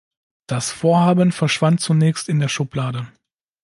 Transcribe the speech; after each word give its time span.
Das 0.47 0.71
Vorhaben 0.71 1.31
verschwand 1.31 1.79
zunächst 1.79 2.27
in 2.27 2.39
der 2.39 2.47
Schublade. 2.47 3.07